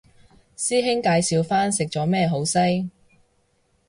[0.57, 2.89] 師兄介紹返食咗咩好西